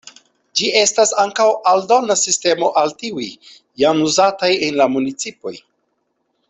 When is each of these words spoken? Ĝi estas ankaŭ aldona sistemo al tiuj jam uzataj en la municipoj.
Ĝi 0.59 0.69
estas 0.79 1.11
ankaŭ 1.23 1.45
aldona 1.73 2.17
sistemo 2.21 2.71
al 2.83 2.97
tiuj 3.03 3.29
jam 3.83 4.03
uzataj 4.09 4.53
en 4.69 4.81
la 4.83 4.93
municipoj. 4.97 5.59